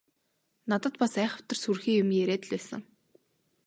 Надад 0.73 0.93
бас 1.01 1.13
айхавтар 1.23 1.57
сүрхий 1.59 1.97
юм 2.03 2.09
яриад 2.21 2.43
л 2.45 2.51
байсан. 2.53 2.81